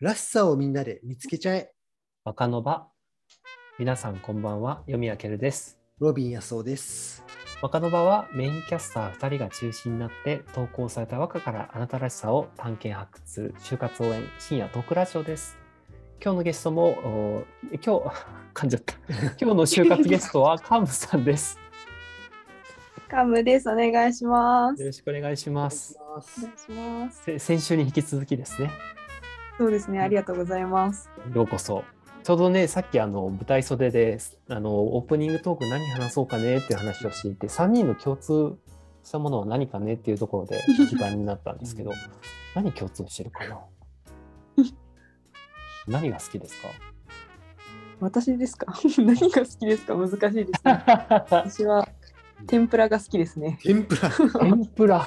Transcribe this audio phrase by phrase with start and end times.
[0.00, 1.72] らしさをみんなで見つけちゃえ。
[2.22, 2.86] 若の場。
[3.80, 5.76] 皆さんこんばんは、読み明けるです。
[5.98, 7.24] ロビン安夫です。
[7.62, 15.58] 若の場はメインキャスター2人が中心になって投稿された和歌からあなたらしさを探検発掘する就活応援深夜トークラジオです。
[16.22, 17.88] 今日のゲストも、お今日、
[18.54, 18.94] 噛んじゃった。
[19.10, 21.58] 今日の就活ゲストはカムさんです。
[23.08, 23.68] カムです。
[23.68, 24.80] お願いします。
[24.80, 25.98] よろしくお願いします。
[26.00, 27.22] お願いします。
[27.24, 28.70] せ先週に引き続きですね。
[29.58, 30.00] そうですね。
[30.00, 31.10] ありがとうございます。
[31.34, 31.84] ようこそ。
[32.22, 38.56] ちょうどね、さっきあの舞台袖であのオープニングトーク何話そうかねっていう話をしていて、3人の共通
[39.02, 41.92] したものは何かねっていうところで時間になったんですけど、
[42.54, 43.58] 何共通してるかな？
[45.88, 46.68] 何が好きですか？
[48.00, 48.72] 私ですか？
[48.98, 49.94] 何が好きですか？
[49.96, 50.84] 難しいですね。
[51.20, 51.88] 私は
[52.46, 53.58] 天ぷらが好きですね。
[53.62, 54.10] 天ぷら？
[54.40, 55.06] 天ぷら。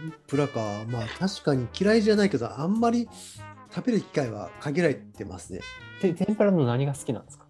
[0.00, 0.60] 天ぷらか。
[0.88, 3.08] まあ確かに嫌いじゃないけど、あんまり
[3.76, 5.60] 食べる機会は限られてますね。
[6.00, 7.44] て天ぷらの何が好きなんですか？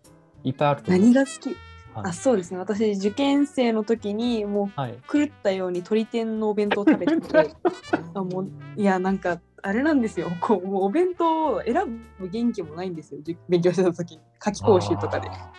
[0.45, 0.91] いっぱいあると。
[0.91, 1.49] 何が好き？
[1.95, 2.59] はいあ、そうですね。
[2.59, 4.93] 私、受験生の時にもはい。
[4.93, 7.55] う狂ったように鶏天のお弁当を食べてて、
[8.15, 10.31] あもういや、なんか、あれなんですよ。
[10.41, 11.75] こうもうお弁当を選
[12.21, 13.21] ぶ元気もないんですよ。
[13.23, 14.21] じ勉強してた時に。
[14.39, 15.29] 夏期講習とかで。
[15.31, 15.53] あ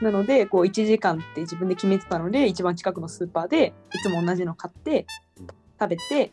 [0.00, 5.06] なのでこう1時間って自分で決めてたので一番近くのスーパーでいつも同じの買って
[5.80, 6.32] 食べて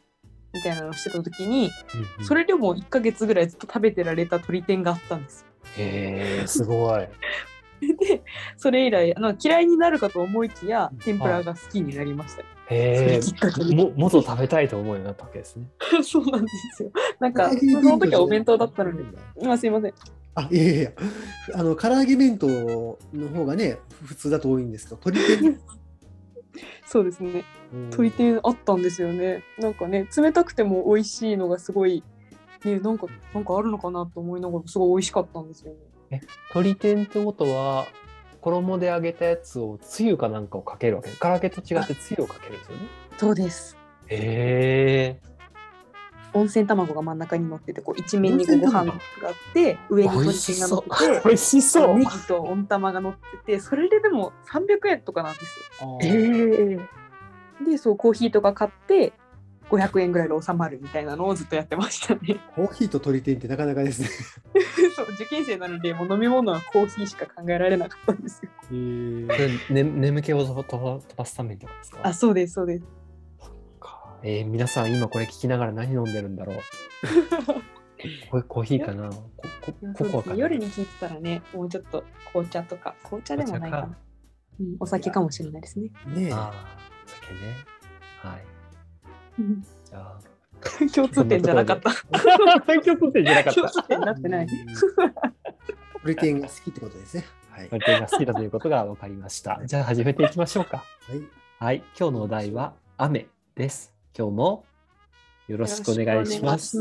[0.54, 1.98] みたいなのをしてた時にー。
[1.98, 5.48] うんうんそれでも1ヶ月ぐらいずっと食べてられた鶏天があったんですよ。
[5.78, 7.08] へえ、すごい。
[8.00, 8.24] で
[8.56, 15.68] それ以来あの嫌いになるかと思いきや天ぷらが好きになりました、へえそれきっかけでももっと食べたいと思うようになったわけですね。
[16.02, 16.92] そうなんですよ。
[17.20, 19.04] なんかその時はお弁当だったので
[19.38, 19.94] 今すいません。
[20.36, 20.92] あ、いやいやいや。
[21.54, 25.60] あの、唐揚げ弁当の方がね、普通だと多いんですけど、鶏天。
[26.94, 27.44] そうですね。
[27.72, 29.42] 鶏天あったんですよね。
[29.58, 32.04] なんかね冷たくても美味しいのがすごい
[32.64, 35.74] ねなんかなんかあるのかなと思いながらすごい美味しかったんですよ
[36.12, 36.22] ね。
[36.54, 37.88] 鶏天ってことは
[38.42, 41.10] 衣で揚げたやつをつゆかなんかをかけるわけ？
[41.20, 42.84] 唐揚げと違ってつゆをかけるんですよね？
[43.18, 43.76] そうです。
[44.10, 45.33] へえ。
[46.34, 51.98] 温泉卵が真ん中に乗っててこう一面にこうご飯があって上に鶏天が乗ってて美味しそう。
[51.98, 56.00] ネギと温玉が乗っててそれででも300円とかなんですよ。
[56.02, 56.80] へえ
[57.62, 57.70] え。
[57.72, 59.14] でそうコーヒーとか買って
[59.70, 62.40] 500円ぐらいで収まるみたいなのをずっとやってましたね。
[62.56, 64.10] コーヒーと鶏天ってなかなかですね。
[64.96, 68.50] そう受験生なのでもう飲み物はコーヒーしか考えられなかったんですよ。
[68.72, 72.00] ね、眠気を飛ば飛ばすためにとかですか？
[72.04, 72.84] あそうですそうです。
[74.24, 76.58] かえー皆さん今これ聞きながら何飲んでるんだろう？
[78.30, 79.10] これコーヒーかな？
[79.10, 80.36] コそうですねコアかな？
[80.36, 83.98] 夜に聞いてたらねもうちょっと紅茶とか紅茶でもないかな。
[84.60, 85.88] うん、お酒かもしれないですね。
[86.08, 86.34] ねえ。
[86.34, 87.40] ああ、お酒ね。
[88.20, 88.44] はい。
[89.40, 90.20] うんじゃあ。
[90.96, 91.90] 共通点じゃなかった。
[91.90, 94.48] 共通点じゃなか共通点になってない。
[95.96, 97.26] 鶏天が好きってことですね。
[97.50, 97.70] はい。
[97.70, 99.60] 鳥天が好きだということが分かりました。
[99.66, 100.78] じゃあ始めていきましょうか。
[100.78, 100.84] は
[101.16, 101.22] い。
[101.60, 103.93] はい、今日のお題は雨です。
[104.16, 104.66] 今日も
[105.48, 106.80] よろしくお願いします。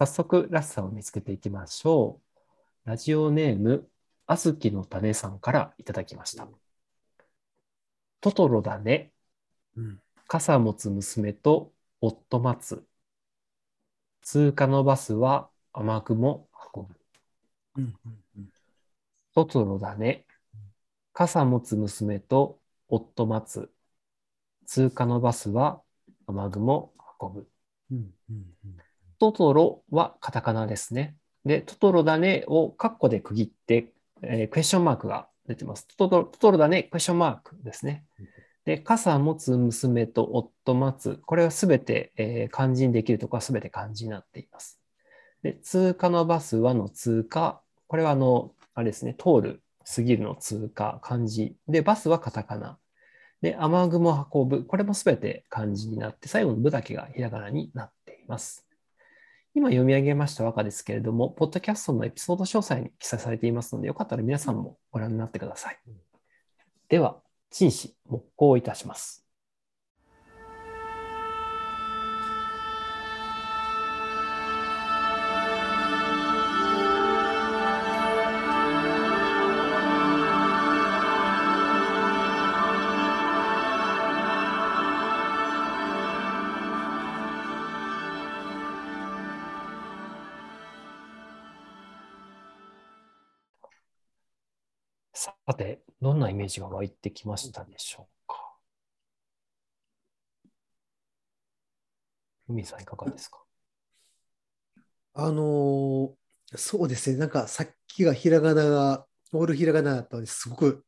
[0.00, 2.27] 早速らしさを見つけていきましょう。
[2.88, 3.86] ラジオネーム
[4.26, 6.48] あずきの種さんからいただきました。
[8.22, 9.12] トトロだね。
[9.76, 10.00] うん。
[10.26, 12.82] 傘持つ娘と夫待つ。
[14.22, 16.94] 通過のバスは雨雲運ぶ。
[17.76, 17.94] うん。
[18.06, 18.48] うん。
[19.34, 20.24] トトロだね。
[21.12, 23.70] 傘持つ娘と夫待つ。
[24.64, 25.82] 通過のバスは
[26.26, 27.48] 雨雲運ぶ。
[27.90, 28.14] うん。
[28.30, 28.46] うん。
[29.18, 31.18] トトロはカタカナですね。
[31.48, 35.88] で、トトロだねをカッコで区切って、えークエスチョンマークが出てます。
[35.96, 38.04] トトロトトロだね、クエスチョンマークですね。
[38.66, 41.18] で、傘持つ娘と夫待つ。
[41.24, 44.78] これはすべて、えー漢字にできるところはすべて漢字になっています。
[45.42, 47.62] で、通過のバスはの通過。
[47.86, 51.56] これはあの、あれですね、通る、過ぎるの通過、漢字。
[51.66, 52.78] で、バスはカタカナ。
[53.40, 54.66] で、雨雲運ぶ。
[54.66, 58.67] これもすべて漢字になって、最後の部だけがひらがなになっています。
[59.54, 65.78] 今読み上げました和歌ですけれども、ポッドキャストのエピソード詳細に記載されていますので、よかったら皆さんもご覧になってください。
[66.88, 69.27] では、陳詞、木工いたします。
[95.48, 98.34] さて、どんなイメージが湧いてきましたでしょうか？
[102.46, 103.38] 海さん、いかがですか？
[105.14, 106.10] あのー
[106.54, 110.84] そうですね、なんかさっきがひらがなが、オールひらがなだったのですごく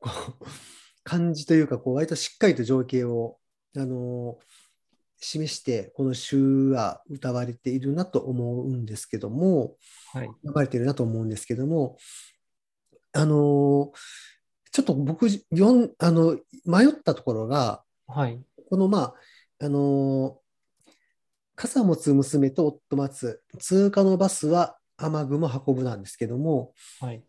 [0.00, 0.10] こ
[0.40, 0.46] う
[1.04, 3.36] 漢字というか、こう割としっかりと情景を、
[3.76, 4.44] あのー
[5.24, 9.76] 示して、この詩は歌われているなと思うんですけども、
[10.12, 10.30] はい。
[10.42, 11.96] 流れてるなと思うんですけども、
[13.12, 13.98] あのー
[14.74, 18.40] ちょっと僕、よんあの迷ったところが、はい。
[18.70, 19.14] このまあ、
[19.66, 20.42] あのー
[21.54, 27.22] 傘持つ娘と夫待つ、通過のバスは雨雲運ぶなんですけども、はい。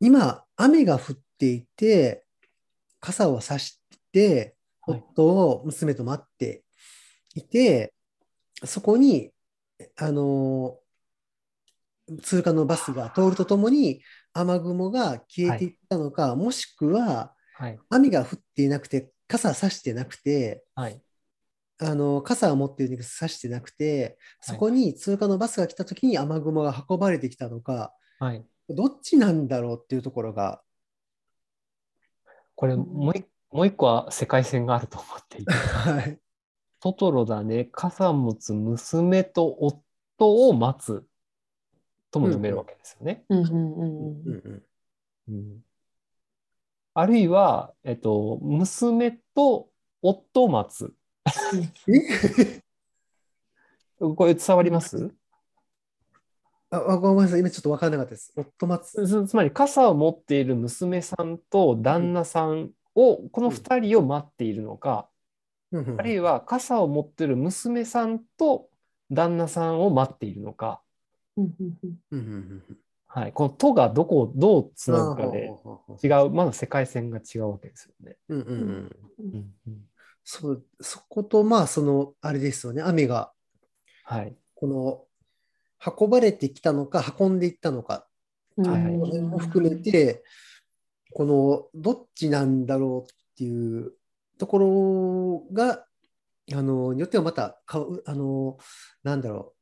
[0.00, 2.26] 今、雨が降っていて、
[3.00, 3.80] 傘を差し
[4.12, 6.64] て、はい夫を娘と待って
[7.34, 7.94] いて、
[8.64, 9.30] そこに、
[9.96, 14.02] あのー通過のバスが通るとともに
[14.34, 17.78] 雨雲が消えていったのか、もしくははい。
[17.90, 21.00] 雨が降っていなくて、傘差してなくて、はい。
[21.78, 28.44] あの傘を持っているに差してなくて、そこに通過のバスが来たときに雨雲が運ばれてきたのか、はい。
[28.68, 30.62] どっちなんだろうっていうところが、
[32.54, 36.18] これ、もう一もう一個は世界線があると思っていて、 はい。
[36.80, 41.04] トトロだね、傘持つ娘と夫を待つ
[42.12, 43.24] とも読めるわけですよね。
[43.28, 44.62] うんうんうんううんんうん
[45.28, 45.64] うん
[46.94, 49.70] あるいは、えっと、娘と
[50.02, 50.92] 夫を待つ。
[51.88, 52.62] え？
[54.14, 55.10] これ伝わります？
[56.68, 58.32] ああごめんなさい、今ちょっと分からなかったです。
[58.36, 59.06] 夫待つ。
[59.06, 65.08] つつまり傘を持っている娘さんと旦那さんを、この2人を待っているのか、
[65.70, 68.68] うんうんあるいは傘を持っている娘さんと
[69.10, 70.82] 旦那さんを待っているのか、
[71.36, 71.96] うんうんうん。
[72.10, 72.28] うんうんう
[72.72, 72.78] ん
[73.14, 75.50] はい、この「と」がどこをどうつうんなぐかで
[76.02, 78.16] 違う、まだ世界線が違うわけですよね。
[78.28, 79.54] うんうんうん。
[79.66, 79.86] うん
[80.24, 83.32] そうそこと、まあ、その、あれですよね、雨が、
[84.04, 85.04] はい、この、
[85.98, 88.06] 運ばれてきたのか、運んでいったのか、
[88.56, 88.92] うんはいはい。
[88.92, 90.22] この辺も含めて、
[91.12, 93.94] この、どっちなんだろうっていう
[94.38, 95.84] ところが、
[96.54, 98.58] あの、によってはまたかう、あの、
[99.02, 99.61] なんだろう、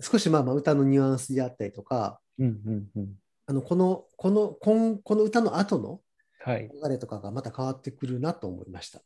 [0.00, 3.14] 少しまあまあ歌のニュアンスであったりとか、うんうんうん。
[3.46, 6.00] あの、この、この、こんこの歌の後の
[6.42, 9.02] はい、流れとかがまた変わってくるなと思いました。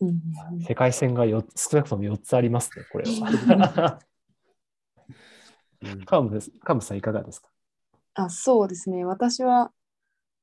[0.00, 0.60] うんうん。
[0.62, 3.98] 世界線がよ少なくとも4つありますね、これは。
[6.06, 7.48] カムですカムさん、いかがですか？
[8.14, 9.04] あそうですね。
[9.04, 9.72] 私は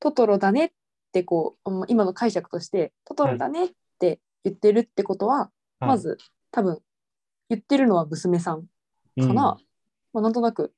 [0.00, 0.70] トトロだねっ
[1.12, 5.50] てこううん今の解釈としてトトロだねって言ってるってことは、
[5.80, 6.18] まず
[6.50, 6.80] 多分
[7.48, 8.62] 言ってるのは娘さん
[9.20, 9.58] かな、
[10.12, 10.72] まあ、なんとなく。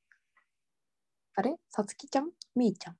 [1.34, 1.56] あれ？
[1.70, 2.30] さつきちゃん？
[2.54, 2.96] めいちゃん？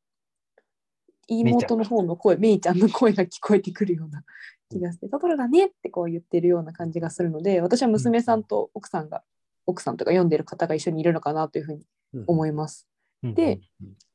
[1.29, 4.25] 妹の方の声めいちゃんの声が聞こえてくるような
[4.69, 9.23] 気がしてトトロだねってこう言ってるような感じがするので私は娘さんと奥さんが
[9.67, 11.87] 奥さんとか読んでる方が一緒にいるのかなというふうに
[12.27, 12.89] 思います。
[13.23, 13.61] うんで、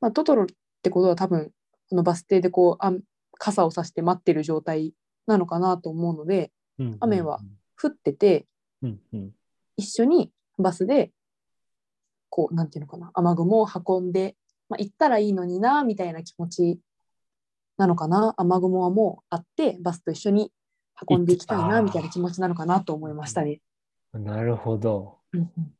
[0.01, 0.47] まあ、トトロっ
[0.81, 1.53] てことは多分
[1.89, 2.91] このバス停でこうあ
[3.37, 4.93] 傘をさして待ってる状態
[5.27, 6.51] なのかなと思うので
[6.99, 7.39] 雨は、
[7.81, 8.47] 降ってて
[9.77, 11.11] 一緒にバスで
[12.29, 14.35] こうなんていうのかな雨雲を運んで、
[14.69, 16.79] まあ、行ったらいいのになみたいな気持ち
[17.77, 20.51] なのかな雨雲はもうあってバスと一緒に
[21.09, 23.59] 運んでいきたいなみたいな気持ちなのかなと思いましたね。
[24.13, 25.17] なるほど。
[25.33, 25.71] うんうん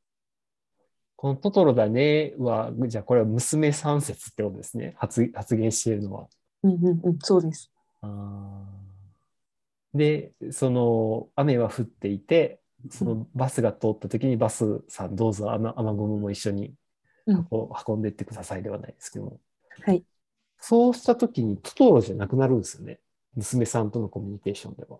[1.17, 4.93] このトトロだねは、じゃあこれは娘三節ってことですね。
[4.97, 6.27] 発発言しているのは。
[6.61, 7.71] うんうんうん、そうです。
[8.01, 12.59] あーで、その雨は降っていて、
[12.89, 16.73] そのバスが通った時にバスさんどうぞ雨雨雲も一緒に
[17.27, 17.47] うん。
[17.49, 19.39] 運運んでいってくださいではないですけども、
[19.83, 20.03] はい。
[20.59, 22.99] そうした時にトトロじゃなくなるんですよね。
[23.35, 24.99] 娘さんとのコミュニケーションでは。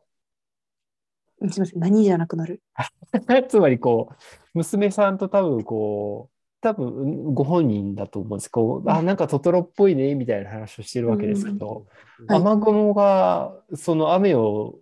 [1.42, 2.62] うんすみません、何じゃなくなる？
[3.50, 4.16] つまりこう、
[4.54, 8.50] 娘さんと多分こう、多分ご本人だと思うんです。
[8.50, 11.86] こう、あ、なんかトトロっぽいね、みたいな話をしてるわけですけど、
[12.28, 12.42] はい。
[12.42, 14.80] 雨雲がその雨を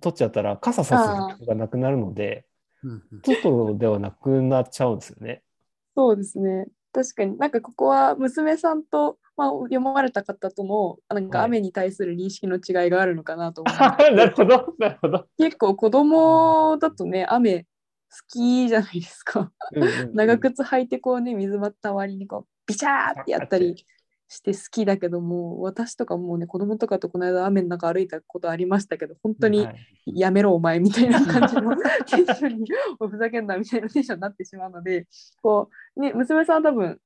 [0.00, 2.46] 取っちゃったら傘さすことがなくなるので、
[2.82, 5.42] うんうんトトロではなくなっちゃうんですよね。
[5.96, 6.66] そうですね。
[6.92, 15.26] 確かになんかここは娘さんと、まあ、読まれた方とのなんかはい雨に対する認識の違いがあるのかなと思いますなるほど、なるほど。
[15.38, 17.66] 結構子供だとね雨好
[18.28, 19.50] きじゃないですか。
[19.74, 23.86] うんうんうん長靴履いてこうね水まった割にこうビチャーってやったり
[24.34, 29.72] して好きだけども私とかもうね子供とかとこの間雨の中歩いたことありましたけど本当には
[30.06, 31.76] いやめろお前みたいな感じの
[32.06, 32.66] テンションに
[32.98, 35.06] おふざけんなみたいなテンションになってしまうので
[35.40, 37.00] こう、ね、娘さんは多分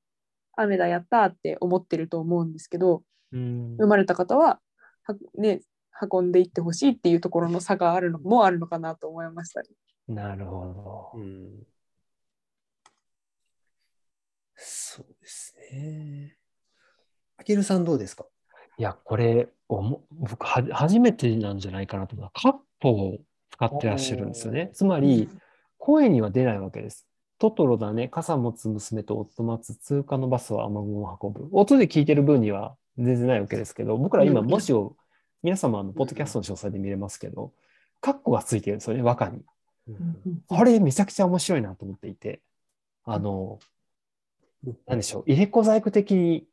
[0.56, 4.60] 雨だやったーって思ってると思うんですけどうん生まれた方は
[5.04, 5.60] は、ね、
[6.10, 9.68] 運んでいってほしいっていうところの差があるのもあるのかなと思いましたね。
[10.08, 11.20] なるほど。
[11.20, 11.66] うん
[14.60, 16.36] そうですね。
[17.38, 18.26] あきるさんどうですか？
[18.78, 22.30] いや、これ、おも僕は、初めてなんじゃないかなと思う。
[22.34, 23.18] カッポを
[23.50, 24.70] 使ってらっしゃるんですよね。
[24.74, 25.28] つまり、
[25.78, 27.06] 声には出ないわけです。
[27.38, 31.48] トトロだね、傘持つ娘と夫待つ、通過のバスは雨雲を運ぶ。
[31.52, 34.46] 音で聞いてる分には全然ないわけですけど、僕ら今、うん。
[34.48, 34.96] 文字を、
[35.44, 37.52] 皆様、あの、ポッドキャストの詳細で見れますけど、
[38.00, 39.44] カッコがついてるんですよね、和歌に。
[40.48, 42.40] これ、めちゃくちゃ面白いなと思っていて、
[43.04, 43.60] あの、
[44.86, 46.47] なんでしょう、入れ子細工的に、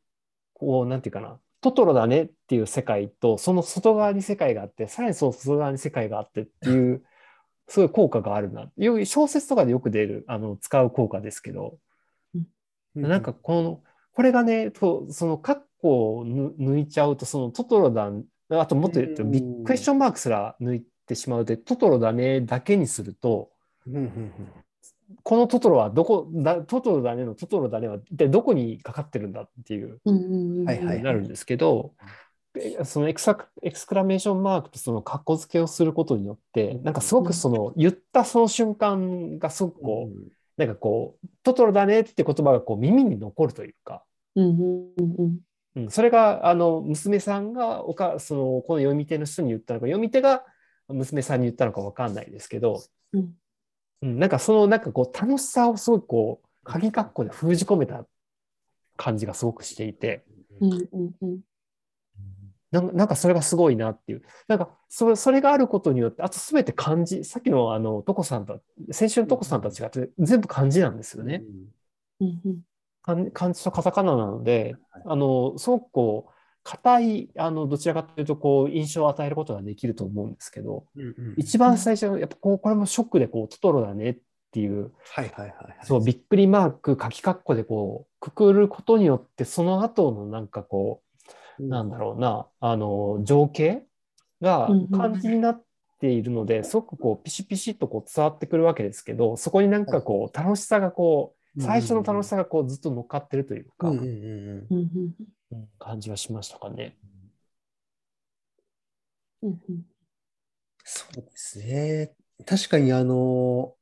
[0.58, 7.02] こう、なんていうかな、トトロだねっていう世界と、その外側に世界があって、さらにその外側に世界があってっていう、
[7.68, 8.70] すごい効果があるな。
[8.76, 11.78] よ小説とかでよく出る、あの、使う効果ですけど、
[12.94, 13.82] なんかこの、
[14.12, 18.10] これがね、とその、カッコをぬ抜いちゃうと、そのトトロだ、
[18.50, 23.50] あともっと言うと、ビッグクエスチョンマークすら抜いてしまうで、トトロだねだけにすると、
[25.22, 31.94] このトトロはどこだ、トトロだねのトトロだねは一体どこにかかってるんだっていううんうんうんはいはいなるんですけど、
[32.58, 44.02] えそのエクサエクスクラメーションマークとそのカッコ付けをすることによって、なんかすごくその言ったその瞬間がすごくこう、なんかこう、トトロだねって言葉がこう耳に残るというか、
[44.34, 44.54] うんうん
[44.98, 45.38] うんうん。
[45.76, 50.44] うん、それがあの娘さんがおかそのこの読み手の人に言ったのか、読み手が
[50.88, 52.82] 娘さんに言ったのかわかんないですけど、
[54.02, 58.04] うんうん、なんかそのなんかこう楽しさをすごくこう鍵括弧で封じ込めた
[58.96, 60.24] 感じがすごくしていて、
[60.60, 61.40] うんうんうん
[62.72, 64.22] なんなんかそれがすごいなっていう。
[64.48, 68.60] なんかそれそれがあることによって、あとすべて漢字、さっきのあの、トコさんと、
[68.90, 71.42] 先週のトコさんとは違って全部漢字なんですよね。
[72.20, 72.60] うんうん
[73.02, 74.74] 漢漢字とカタカナなので、
[75.04, 76.32] あの、すごくこう、
[76.66, 80.84] 硬い、あの、どちらかというと、こう、印象を与えることができると思うんですけど、
[81.36, 84.18] 一番最初、やっぱこう、これもショックで、こう、トトロだねっ
[84.50, 85.76] ていう、はいはいはいはい。
[85.82, 91.02] そう、びっくりマーク、書き括弧でこう、くくることによって、その後のなんかこ
[91.60, 93.84] う、なんだろうな、あの、情景
[94.40, 94.88] がうんうん。
[94.88, 95.62] 漢字になっ
[96.00, 103.92] ているので、すごくこう、ピシピシッとこう伝わってくるわけですけど、そこになんかこう、楽しさがこう、最初の楽しさがこう、ずっと乗っかってるというか、
[105.78, 106.96] 感じはしましたかね。
[109.42, 109.86] うんうん
[110.88, 112.14] そうですね。
[112.44, 113.74] 確かにあの、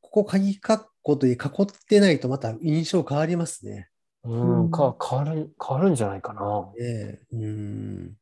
[0.00, 3.90] ここ鍵括弧といい囲ってないとまた印象変わりますね。
[4.22, 6.72] うん、うんか変わる、変わるんじゃないかな。
[6.78, 8.16] ねえうん。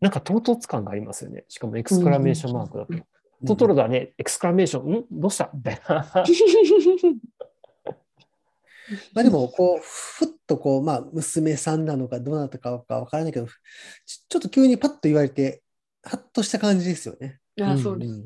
[0.00, 1.44] なんか唐突感がありますよね。
[1.48, 2.92] しかもエクスクラメーションマークだと。
[2.92, 3.04] うん
[3.46, 5.04] トトロだね、エクスクラメーション、ん？
[5.10, 5.50] どうした？
[5.54, 6.04] みたいな。
[9.14, 13.46] まあでも、こう、ふっとこう、まあ、娘さんなのかどうなったかわからないけど、
[14.06, 15.62] ちちょっと急にパッと言われて、
[16.02, 17.40] ハッとした感じですよね。
[17.60, 18.22] あそうです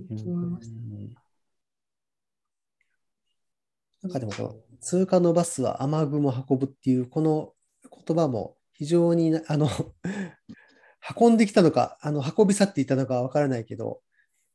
[4.02, 7.52] なんかでもこの、通過のバスは雨雲を運ぶっていう、この
[8.06, 9.68] 言葉も非常にな、あの、
[11.18, 14.02] 運んできたのか、あの、運び去っていったのかわからないけど、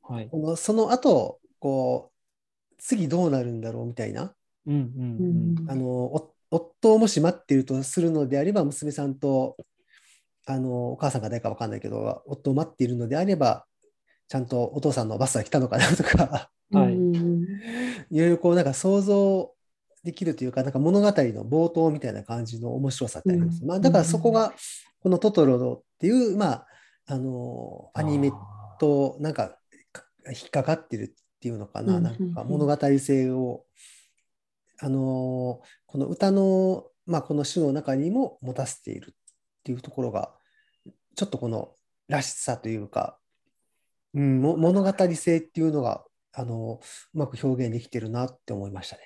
[0.01, 0.30] はい。
[0.30, 4.36] このその後、こう、次どうなるんだろうみたいな。
[5.68, 9.58] あの、お夫をもし待っているとするのであれば、娘さんと、
[10.46, 13.66] あの、お母さんが誰かわかんないけど、夫を待っているのであれば、
[14.28, 16.94] ちゃんとお父さんのバスが来たのかなとか、はい。
[16.96, 19.54] いろいろこうなんか想像
[20.04, 21.12] できるというか、なんか物語の
[21.46, 23.62] 冒頭みたいな感じの面白さってあります。
[23.62, 24.54] うんまあだからそこが、
[25.02, 26.68] このトトロっていう、まあ、
[27.08, 29.58] あの、アニメあとなんか
[29.92, 32.04] か引っかかってるっていうのかな、うん。
[32.04, 33.64] なんか物語性を、
[34.81, 39.13] あの、この歌の、まあこの詩の中にも持たせているっ
[39.63, 40.33] ていうところが、
[41.15, 41.74] ちょっとこの
[42.07, 43.17] らしさというか、
[44.13, 46.79] うん、も物語性っていうのが、あの、
[47.13, 49.01] うまく表現できてるなって思いましたね。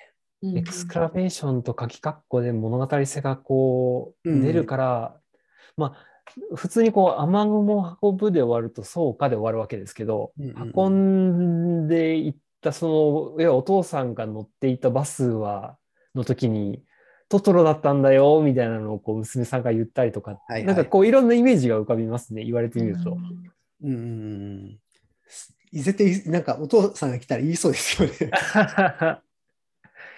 [0.56, 5.20] エクスクラメーションと書き括弧で物語性がこううん出るから、
[5.76, 12.34] まあ、普通にこう雨雲を運ぶで終わるとそうかで終わるわけですけど、うんうんうん運んでいっ
[12.64, 15.76] たその、いやお父さんが乗っていたバスは、
[16.14, 16.82] の時に、
[17.28, 23.12] トトロだったんだよ、みたいなのをこう娘さんが言ったりとか、はいはいなんかこういろんなイメージが浮かびますね、言われてみると。
[23.12, 23.50] うん
[23.82, 24.78] うんうん。
[25.72, 28.14] 絶対、なんかお父さんが来たら言いそうですよね。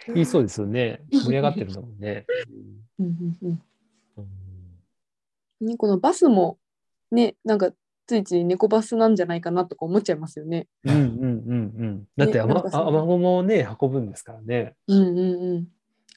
[0.15, 1.03] 言いそうですよね。
[1.11, 2.27] 盛り上がってるんだもんね。
[2.99, 3.63] うんうんうんうん
[5.61, 6.59] ね、このバスも
[7.11, 7.71] ねなんか
[8.07, 10.69] ついつい猫バスなんじゃないかなとか思っちゃいますよね。
[10.85, 12.05] うんうんうんうん。
[12.17, 14.75] だって雨,、ねなんかその雨雲をね、運ぶんですからね。
[14.87, 15.69] うんうんうん、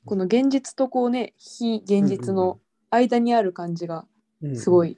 [0.05, 4.05] この現実とこうね非現実の間にある感じが
[4.41, 4.98] うんすごい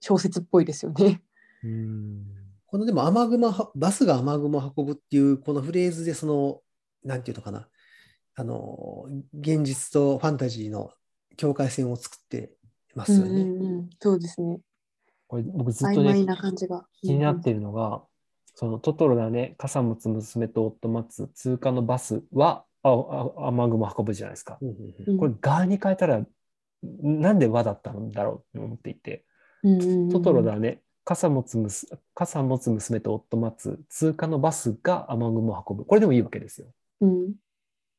[0.00, 1.22] 小説っぽいですよね。
[1.64, 2.24] うん。
[2.66, 6.60] このでも雨雲は、バスが雨雲を運ぶっていうこのフレーズでその、
[7.04, 7.68] なんていうのかな、
[8.34, 10.90] あの、現実とファンタジーの
[11.36, 12.52] 境界線を作って
[12.94, 13.30] ますよね。
[13.30, 14.58] うんうんうん、そうですね。
[15.34, 16.86] これ僕ずっとね曖昧な感じが。
[17.02, 18.02] 気になってるのが、
[18.54, 24.58] そのトトロだね、傘持つ娘と夫待つ通過のバスはああ雨雲運ぶじゃないですか。
[24.62, 26.24] うんこれ、側に変えたら、
[27.02, 29.24] なんで和だったんだろうと思っていて、
[29.64, 35.84] うんうんうんトトロだね、傘持つむす傘持つ娘と夫待つ通過のバスが雨雲を運ぶ。
[35.84, 36.68] これでもいいわけですよ。
[37.00, 37.32] うん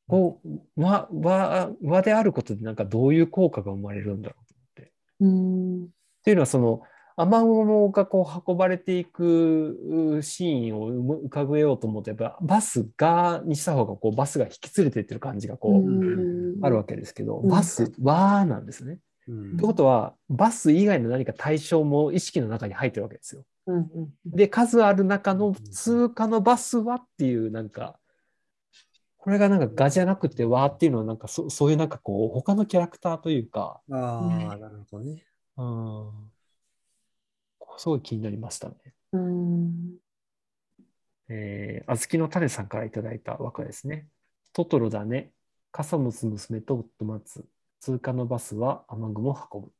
[0.08, 0.48] こう
[0.80, 4.92] 和和和であることでなんかどういう効果が生まれるんだろうと思って。
[5.20, 5.88] うんっ
[6.24, 6.82] ていうのはその
[7.16, 16.64] 雨雲がこう運ばれていくうシーンを浮かべようと思うとやっぱバスがにした方がこうバスが引き連れていってる感じがこう、うん。
[16.64, 17.48] あるわけですけど、うん。
[17.48, 18.98] バスはなんですね。
[19.28, 19.56] うん。
[19.56, 23.44] ということはバス以外の何か対象も意識の中に入ってるわけですよ。
[24.26, 27.98] で数ある中の通過のバスはっていうなんか
[29.18, 34.20] これがなんか画じゃなくて和っていうのはなんかそそういうなんかこう他のキャラクターというか、あ
[34.52, 35.24] あ、なるほどね。
[35.56, 36.10] うん、
[37.76, 38.74] すごい気になりましたね。
[39.12, 39.98] うん
[41.28, 44.08] えー、あずきの種さんからいただいた和歌ですね。
[44.52, 45.32] トトロだね。
[45.72, 47.44] 傘持つ娘と夫待つ。
[47.80, 49.72] 通過のバスは雨雲を運ぶ。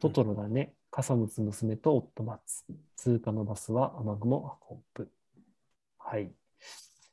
[0.00, 0.74] トトロだね。
[0.90, 2.64] 傘持つ娘と夫待つ。
[2.96, 5.10] 通過のバスは雨雲を運ぶ。
[5.98, 6.32] はい。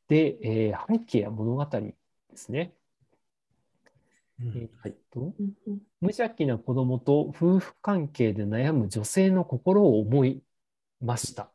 [0.08, 1.96] で、えー背景や物語で
[2.36, 2.74] すね。
[4.40, 4.96] うんはい。
[6.00, 10.44] 無邪気な子供と夫婦関係で悩む女性の心を思い
[11.02, 11.52] ました。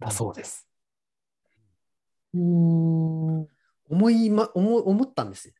[0.00, 0.68] だそうです。
[2.34, 3.48] うん
[3.90, 5.54] 思いま、思思ったんですよ。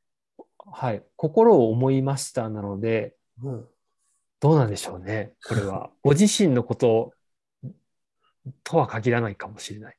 [0.72, 1.04] はい。
[1.16, 3.68] 心を思いましたなので、うん
[4.40, 5.32] どうなんでしょうね。
[5.48, 5.90] これは。
[6.02, 7.14] ご自身のこと
[8.62, 9.96] とは限らないかもしれない。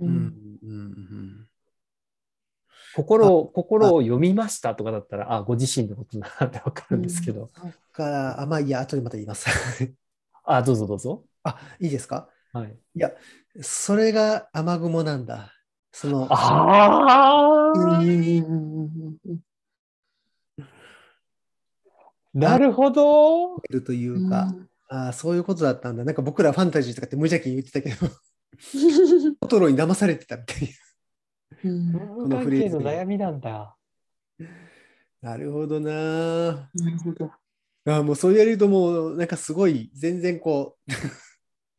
[0.00, 1.43] ううんんうん
[2.94, 7.48] 心を、心を読みましたとかだったら、あ、ご自身のことだなってわかるんですけど。
[7.92, 9.46] から、あ、まあいいや、後でまた言います。
[10.44, 11.24] あ、どうぞどうぞ。
[11.42, 12.28] あ、いいですか？
[12.52, 12.76] はい。
[13.60, 15.52] それが雨雲なんだ。
[15.92, 18.02] その、ああ、
[22.32, 23.56] なるほど。
[23.58, 24.52] いるというんうか、
[24.88, 26.04] あそういうことだったんだ。
[26.04, 28.08] なんか僕らファンタジーとかって無邪気に言ってたけど、
[29.40, 30.68] トトロに騙されてたみたい
[31.62, 33.76] うん夫婦関係の悩みなんだ。
[35.20, 35.30] な。
[35.30, 35.90] なるほどな。
[36.74, 37.30] なるほど。
[37.86, 40.92] あもうそう言われるともうなんかすごい全然こう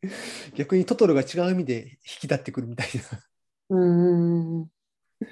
[0.56, 2.88] 逆にトトロが違う意味で引き立ってくるみたい
[3.70, 3.78] な。
[3.78, 3.86] う
[4.62, 4.62] ん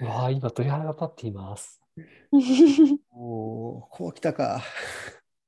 [0.02, 1.82] わあ、今鳥肌が立っています。
[2.32, 4.64] うんおーこう来たか。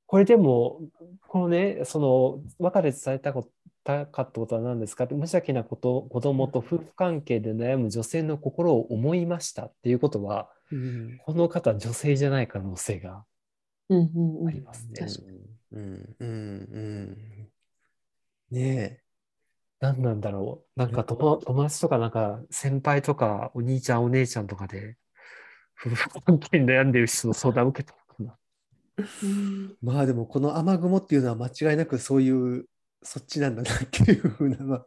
[0.06, 0.82] これでも、
[1.26, 3.50] このね、その、和歌で伝えたこ
[3.86, 5.04] たかったことは何ですか？
[5.04, 11.18] って無邪気なこと、子供と夫婦関係で悩む女性の心を思いましたっていうことは、うん。
[11.24, 13.24] この方女性じゃない可能性が
[13.88, 13.94] あ
[14.50, 15.06] りますね。
[15.72, 17.16] うんうんうん。
[18.50, 19.00] ね
[19.80, 20.80] 何なんだろう。
[20.80, 24.96] なんか友友達とか、なんか先輩とか、お兄ちゃん、お姉ちゃんとかで、
[25.78, 28.36] 夫婦関係に悩んでる人の相談を受けたのか
[28.98, 29.06] な。
[29.82, 32.64] まあでもこの雨雲っていうのは間違いなくそういう
[33.02, 34.86] そっちなんだなっていうふうな、まあ、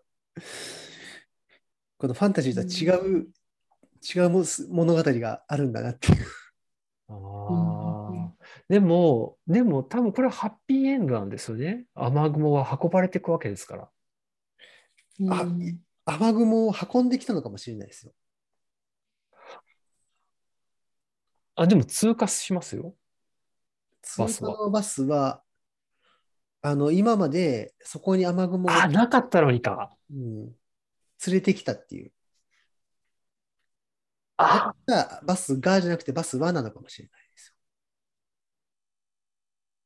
[1.97, 3.27] このファンタジーとは違う、
[4.01, 6.25] 違うも物語があるんだなっていう。
[7.09, 8.31] あ。
[8.67, 11.85] でも、でも多分これはハッピーエンドなんですよね。
[11.95, 13.89] 雨雲は運ばれていくわけですから。
[15.31, 18.13] あうんい雨雲を運んできたのかもしれないですよ。
[21.55, 22.95] あ、でも通過しますよ。
[24.01, 25.43] 通過のバスは、
[26.61, 29.95] あの、今までそこに雨雲あ、が、なかったのにか。
[30.11, 30.53] うん、連
[31.31, 32.11] れてきたっていう。
[34.37, 37.53] あ、がバスがじゃなくてバスはなのかもしれないですよ。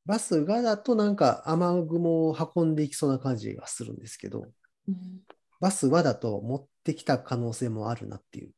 [0.06, 4.48] バスがだとなんか雨雲を運んでいきそうな感じがするんですけど、
[4.88, 5.22] うん
[5.60, 8.52] バスはだと持ってきた可能性もあるなっていう。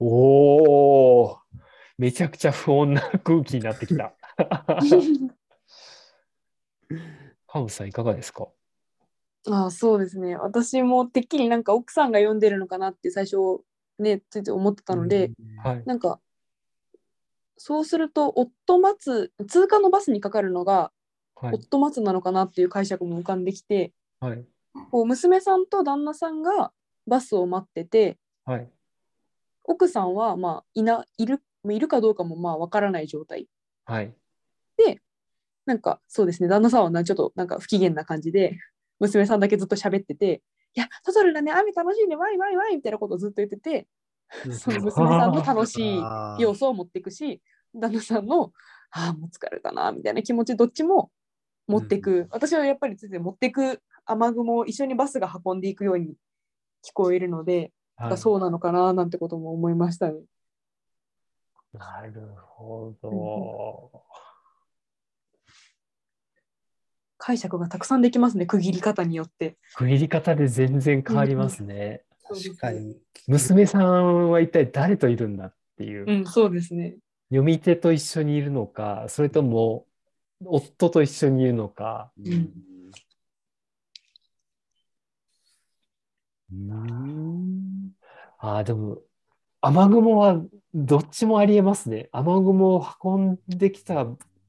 [0.00, 1.38] おお。
[1.96, 4.12] めちゃくちゃ不穏な空気になってきた。
[7.52, 8.48] カムさんいかがですか？
[9.46, 10.36] あそうですね。
[10.36, 13.36] 私もてっきりなんか奥さんが読んでるのかなって最初
[13.98, 15.82] ね、ついて思ってたので、はい。
[15.84, 16.18] なんか
[17.58, 20.92] そうすると夫待つ通過のバスにかかるのが
[21.34, 21.54] はい。
[21.54, 24.44] 夫待つなのかなっていう解釈も浮かんできて、はい。
[24.90, 26.72] こう娘さんと旦那さんが
[27.06, 28.70] バスを待っててはい。
[29.64, 33.46] 奥さんはまあいないるいるかどうかもまあわからない状態
[33.84, 34.14] はい。
[35.64, 38.58] なんかそうですね、旦那さんはなちょっとなんか不機嫌な感じで、
[38.98, 40.42] 娘さんだけずっと喋ってて、
[40.74, 43.86] いや、トトロだね、雨楽しいね、ワイワイワイみたいなことをずっと言ってて、
[44.52, 46.02] その娘さんの楽しい
[46.38, 47.42] 要素を持っていくし、
[47.74, 48.52] 旦那さんの、
[48.90, 51.10] ああ、もう疲れたな、みたいな気持ち、どっちも
[51.66, 52.26] 持っていく。
[52.30, 56.14] 私はやっぱりついて持っていく雨雲を一緒にバスが運んでいくように
[56.84, 58.18] 聞こえるので、はい。
[58.18, 60.20] そうなのかな、なんてことも思いましたね。
[61.72, 63.91] なるほど。
[67.24, 69.56] 解釈がたくさんできますね、区切り方によって。
[69.76, 72.02] 区切り方で全然変わりますね。
[72.28, 72.96] 確かに。
[73.28, 76.04] 娘さんは一体誰といるんだっていう。
[76.04, 76.96] うん、そうですね。
[77.28, 79.86] 読み手と一緒にいるのか、それとも
[80.44, 82.10] 夫と一緒にいるのか。
[82.20, 82.30] んう
[86.56, 87.22] ん
[88.38, 88.98] ああ、でも、
[89.60, 90.42] 雨雲は
[90.74, 92.08] どっちもありえますね。
[92.10, 94.08] 雨雲を運んできた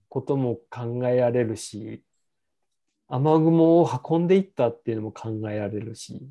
[0.10, 2.04] ことも考えられるし、
[3.15, 6.28] 雨雲を運んでいったっていうのも考えられるし。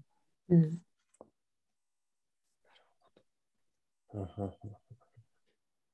[0.49, 0.79] うん。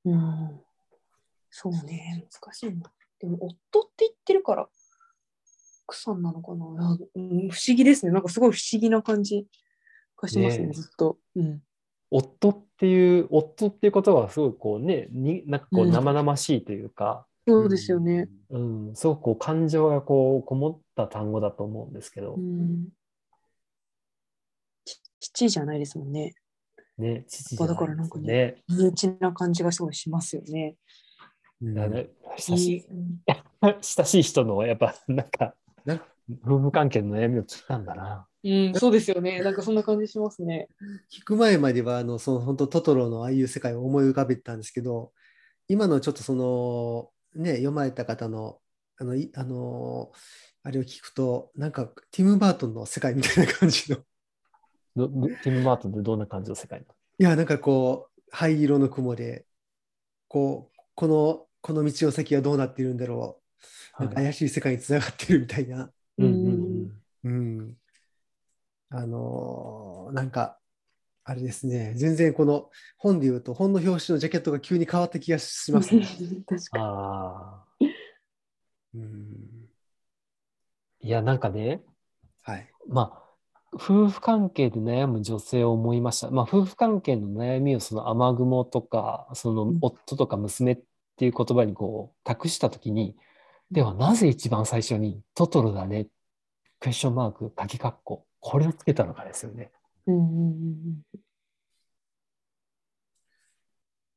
[0.06, 0.60] うん、
[1.50, 2.90] そうね、難しいな。
[3.20, 4.66] でも、夫って言ってるから、
[5.86, 8.12] 奥さんなのかな、うん、不思議ですね。
[8.12, 9.46] なんかすごい不思議な感じ
[10.16, 11.18] がしますね、ねずっと。
[11.36, 11.62] うん。
[12.10, 18.28] 夫っていう、夫っていうことはすごいこうね、になんかこううん生々しいというか、そうですよね。。
[18.50, 22.88] うん、すごくこう感情がこうこもった単語だと思うんですけどう、ん。
[24.84, 26.34] ち父じゃないですもんね。
[26.98, 28.62] ね、父じゃないだからなんかねね。
[28.68, 30.76] 身内な感じがすごいしますよね。
[31.60, 33.18] うんだね親しいうん
[33.82, 36.00] 親しい人のやっぱなんかな
[36.44, 38.26] 夫婦関係の悩みを聞いたんだな。
[38.44, 39.40] うん、そうですよね。
[39.42, 40.68] なんかそんな感じしますね。
[41.10, 45.12] 聞く前までは、あの、その本当トトロのああいう世界を思い浮かべてたんですけど、
[45.66, 48.60] 今のちょっとその、ね、読まれた方の、
[48.96, 50.10] あの、いあの、
[50.62, 53.96] あれを聞くと、なんか、ティム・バートンの世界みたいな感じの。
[53.96, 56.94] ティム・バートンってどんな感じの世界なの？
[57.20, 59.46] いや、なんかこう、灰色の雲で、
[60.28, 63.40] こう、この、この道の先はどうなっているんだろ
[63.98, 64.02] う。
[64.02, 65.92] なんかはい怪しい世界につながってるみたいな。
[66.18, 66.26] うん
[67.24, 67.76] うんうん。
[68.90, 70.58] あのーなんか、
[71.28, 76.06] あれですね、全然この本で言うと、本の表紙のジャケットが急に変わった気がしますね。
[76.48, 77.66] 確かああ。
[78.94, 79.68] うん。
[81.00, 81.82] いや、なんかね、
[82.40, 82.70] はい。
[82.86, 83.28] まあ、
[83.74, 86.30] 夫婦関係で悩む女性を思いました。
[86.30, 90.80] まあ、夫婦関係の悩みをその雨雲とか、そのうん夫とか娘っ
[91.16, 93.14] ていう言葉にこう託したときに、
[93.70, 96.08] ではなぜ一番最初にトトロだね、
[96.80, 99.72] クエスチョンマーク、鍵括弧、これをつけたのかですよね。
[100.08, 101.02] うん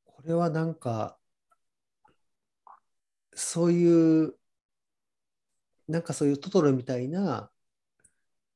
[0.06, 1.18] これはなんか、
[3.36, 4.36] そういう、
[5.88, 7.52] なんかそういうトトロみたいな、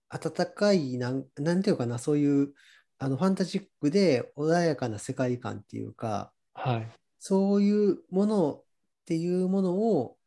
[0.09, 2.53] 温かい、なん、なんていうかな、そういう、
[2.99, 6.87] あの、ファンタジックで穏やかな世界観っていうか、はい。
[7.19, 8.63] そういうものっ
[9.05, 10.17] ていうものを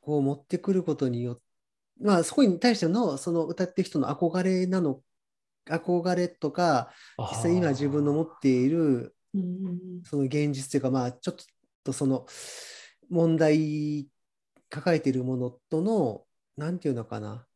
[0.00, 1.42] こう持ってくることによって、
[2.00, 5.00] まあそこに対してのその歌ってる人の憧れなの、
[5.66, 6.92] 憧れとか、
[7.30, 9.14] 実際今自分の持っている
[10.04, 11.36] その現実というか、まあちょっ
[11.82, 12.26] とその
[13.08, 14.08] 問題
[14.70, 16.24] 抱えているものとの、
[16.56, 17.46] なんていうのかな、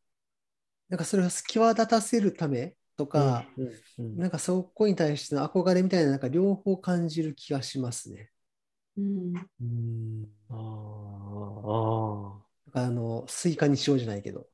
[0.89, 8.31] なんかそれを際立たせるためとか、うんうんうんなんかそこに対しての憧れみたいな、なんか両方感じる気がしますね。
[8.97, 10.27] うんうん。
[10.49, 12.39] あー
[12.73, 14.47] ああの、スイカにしようじゃないけど。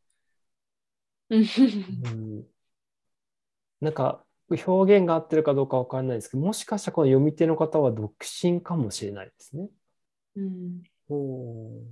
[1.29, 2.09] うんー、う
[2.41, 2.45] ん。
[3.81, 9.69] なんか表現が合ってるかどうかわからないですけど、もしかしたらこの読み手の方は独身かもしれないですね。
[10.37, 11.83] うんお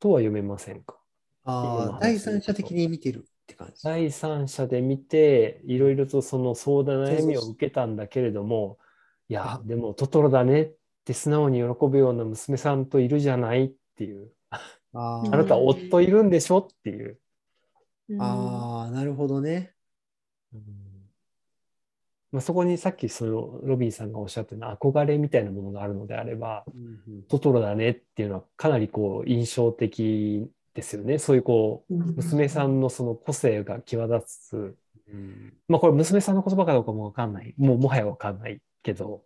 [0.00, 0.96] とは読めませんか？
[1.44, 3.82] ああ、話第三者的に見てるって感じ。
[3.82, 8.78] 第三者で見て、いろいろとその相談、悩みを受けたんだけれども、
[9.28, 10.72] いやあ、でもトトロだねっ
[11.04, 14.60] て素直に喜ぶような娘さんといるじゃないっていう、あ
[14.92, 17.18] あーなた夫いるんでしょっていう。
[18.10, 19.72] うんあー、なるほどね。
[22.30, 26.64] まあ、そこにさっきそのロビンさんがおっしゃったような憧れみたいなものがあるのであれば、
[27.28, 31.18] トトロだねっていうのはかなりこう印象的ですよね。
[31.18, 34.76] そういうこう、うん娘さんのその個性が際立つ。
[35.10, 37.54] うんまあこれ娘さんの言葉かどうかもわかんない。
[37.56, 39.22] もうもはやわかんないけど、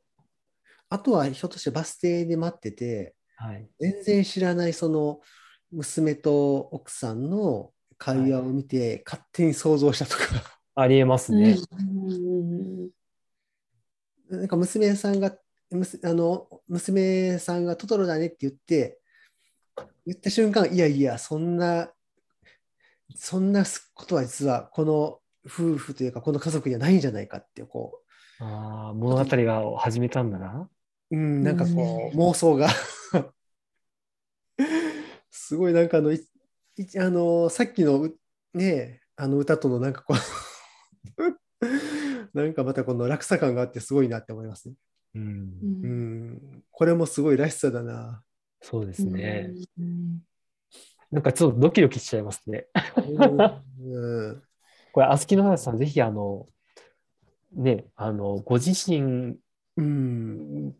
[0.92, 3.66] あとは、ひょっとしてバス停で待ってて、はい。
[3.80, 5.20] 全然知らないその
[5.70, 11.56] 娘と奥さんの会話を見て、勝手に想像したとか、ありえますね。
[11.78, 11.82] う
[12.88, 12.90] ん
[14.30, 15.36] なんか娘さんが、
[15.70, 18.98] むすあの娘さんがトトロだねって言って、
[20.06, 21.90] 言った瞬間、いやいや、そんな、
[23.14, 28.00] そんなことは実はこの夫婦というか、この家族にはないんじゃないかって、こ
[28.40, 30.68] ああ、物語が始めたんだな。
[31.10, 32.70] う、うん、なんかこう、う妄想が
[35.30, 38.16] すごいなんかあの、いいあの、さっきのう
[38.54, 40.16] ね、あの歌とのなんかこう
[42.34, 44.74] なんかまたこの落差感があってすごいなって思いますね。
[45.14, 48.22] うんう、うんん、これもすごいらしさだな。
[48.60, 49.50] そうですね。
[49.78, 50.20] うん
[51.10, 52.68] なんかちょっとドキドキしちゃいますね。
[52.96, 54.42] うん、
[54.92, 56.48] これ、あすきの話さん、ぜひ、あの、
[57.52, 59.36] ね、あの、ご自身
[59.76, 60.72] うん、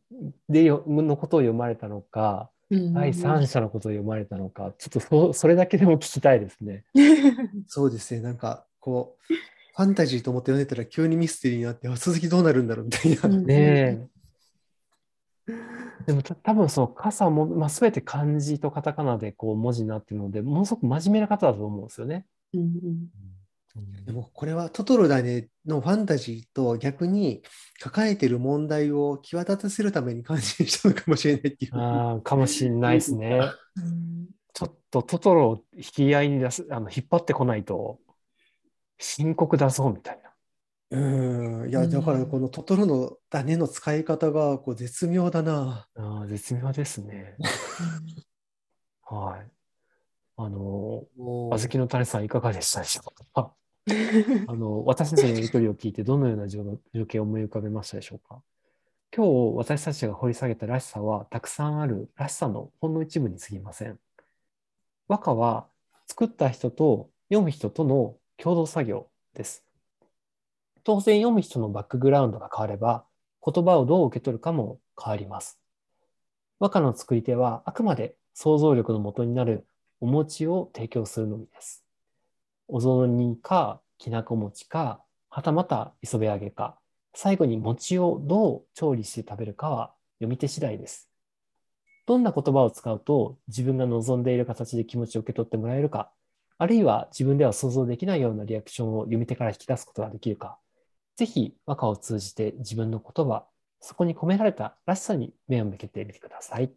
[0.49, 6.85] でよのことを読まれたのか、うん第三者のことを読まれたのか、ちょっとそそれだけでも聞きたいですね。
[7.69, 9.35] そうですね、なんかこう、
[9.75, 13.21] ファンタジーと思って読んでたら急にミステリーになって、あ続きどうなるんだろうみたいな。
[13.25, 15.53] うんねえ。
[16.07, 22.27] でもた多分その傘も、まあ、全て漢字とカタカナでこう文字になってるので、ものすごく真面目な方だと思うんですよね。
[22.55, 23.09] うんうん
[24.05, 27.41] でもこれはトトロだねのファンタジーと逆に
[27.81, 31.77] 抱えてる問題を際立たせるために感心したのかもしれないっていう。
[31.79, 33.41] ああ、かもしれないですね。
[33.77, 37.99] うんちょっとトトロを引き合いに出す、あの引っ張ってこないと、
[39.03, 40.31] 深刻だぞみたいな。
[40.91, 45.89] うん、いや、うんだからこのトトロのだねの使い方がこう絶妙だな。
[45.97, 47.37] ああ、絶妙ですね。
[49.03, 49.51] はい。
[50.37, 53.53] あの、もうあずきの種さんいかがでしたでしょうか？
[54.49, 58.43] あの、私たちのやりとりを聞いてどのような情情景を思い浮かべましたでしょうか？
[59.15, 63.99] 今日私たちが掘り下げたらしさはたくさんあるらしさのほんの一部に過ぎません。
[65.09, 65.67] 和歌は
[66.07, 69.65] 作った人と読む人との共同作業です。
[70.85, 73.05] 当然読む人のバックグラウンドが変われば
[73.45, 75.59] 言葉をどう受け取るかも変わります。
[76.59, 79.67] 和歌の作り手はあくまで想像力の元になる
[80.01, 81.85] お餅を提供するのみです。
[82.69, 86.79] お雑煮か、きなこ餅か、はたまた磯辺揚げか、
[87.15, 91.09] 最後に餅をどう調理して食べるかは読み手次第です。
[92.07, 96.11] どんな言葉を使うと自分が望んでいる形で気持ちを受け取ってもらえるか、
[96.63, 100.59] あるいは自分では想像できないようなリアクションを読み手から引き出すことができるか、
[101.17, 103.47] ぜひ和歌を通じて自分の言葉、
[103.81, 106.73] そこに込められたらしさに目を向けてみてください。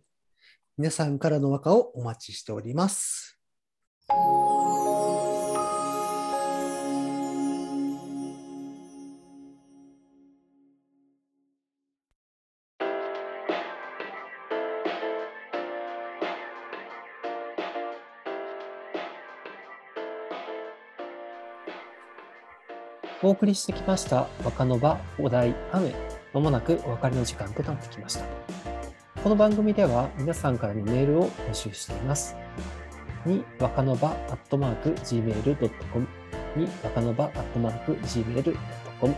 [0.76, 3.40] 皆さんからの和歌をお待ちしております。
[23.26, 25.96] お送りしてきました若の場お題雨。
[26.32, 28.26] まもなくお別れの時間となってきました。
[29.24, 32.36] この番組では皆さんからのメールを募集しています。
[33.26, 36.08] に若の場アットマーク gmail.com
[36.56, 39.16] に若の場アットマーク gmail.com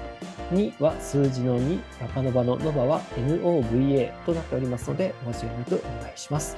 [0.52, 6.56] には数字の2若の場のノバは NOVA となっておりますのでお間違いなくお願いします。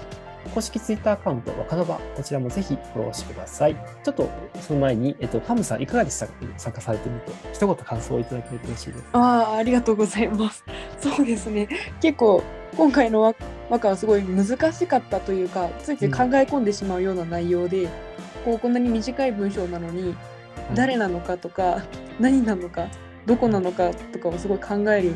[0.54, 3.76] 公式ツイッターアカウント、若の場、こちらもぜひフォローしてください。
[4.04, 4.30] ちょっと
[4.62, 9.06] その前に、えっと、カムさん、いかがでしたか参加されてみて、一言感想をいただけると嬉しいです。
[9.14, 10.64] ああ、ありがとうございます。
[11.00, 11.68] そうですね。
[12.02, 12.44] 結構
[12.78, 13.36] 今回の和
[13.70, 17.88] 和歌はすごい難しかったというか、ついつい考え込んでしまうような内容で、
[18.44, 20.16] こうこんなに短い文章なのに、
[20.74, 21.84] 誰なのかとか、
[22.20, 22.88] 何なのか、
[23.26, 25.14] どこなのかとかをすごい考える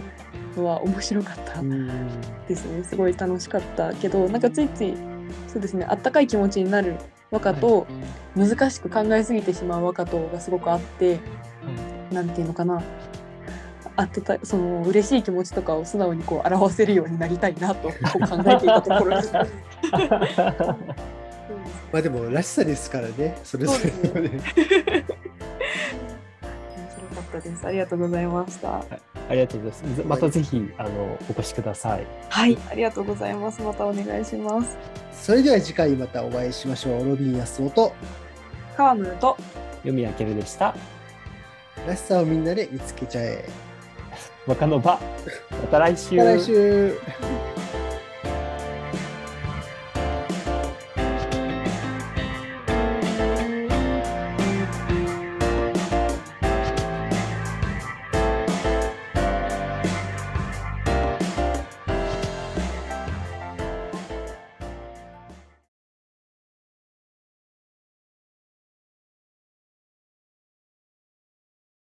[0.56, 1.88] のは面白かったうん
[2.48, 2.84] ですね。
[2.84, 4.94] すごい楽しかったけど、なんかついつい
[5.48, 5.86] そうですね。
[5.88, 6.96] あったかい気持ちになる
[7.32, 7.88] 和歌と、
[8.36, 11.20] 難しく考えすぎてしまう和歌とがすごくあって、
[12.12, 12.82] なんていうのかな。
[13.96, 19.34] あってたその嬉しい気持ちとかを素直にこう表せるようになりたいなと考えていたところです。
[21.92, 23.74] まあでも、らしさですからね、それぞ
[24.14, 24.30] れのね。
[24.30, 24.52] 面白
[27.16, 27.68] かったです。
[27.68, 28.84] ありがとうございました。
[29.30, 30.04] ありがとうございます。
[30.04, 32.06] またぜひ、あの、お越しください。
[32.30, 33.62] はい、ありがとうございます。
[33.62, 34.78] またお願いします。
[35.12, 37.10] それでは次回またお会いしましょう。
[37.10, 37.94] ロビン安夫と、
[38.76, 39.38] 川野と
[39.78, 40.76] 読み明けるでした。
[41.88, 43.50] らしさをみんなで見つけちゃえ。
[44.46, 45.00] 若の場、
[45.52, 46.16] また来週。
[46.18, 47.00] また来週。